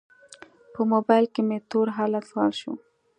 [0.73, 2.73] په موبایل کې مې تور حالت فعال شو.